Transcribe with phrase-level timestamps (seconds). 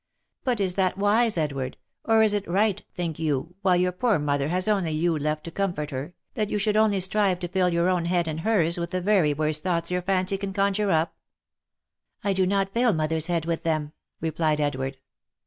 [0.43, 4.47] "But is that wise, Edward, or is it right, think you, while your poor mother
[4.47, 7.87] has only you left to comfort her, that you should only strive to fill your
[7.87, 11.13] own head and hers with the very worst thoughts your fancy can conjure up
[12.23, 14.97] V*" I do not fill mother's head with them,', replied Edward.